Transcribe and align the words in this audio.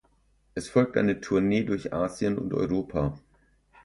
Es 0.55 0.67
folgte 0.67 0.99
eine 0.99 1.21
Tournee 1.21 1.63
durch 1.63 1.93
Asien 1.93 2.39
und 2.39 2.55
Europa. 2.55 3.19